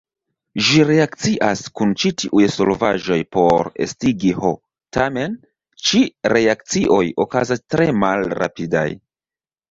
Ĝi 0.67 0.79
reakcias 0.89 1.59
kun 1.79 1.91
ĉi-tiuj 2.03 2.45
solvaĵoj 2.53 3.17
por 3.35 3.69
estigi 3.85 4.31
H, 4.37 4.51
tamen, 4.97 5.35
ĉi-reakcioj 5.89 7.03
okazas 7.27 7.63
tre 7.75 7.87
malrapidaj. 8.05 8.87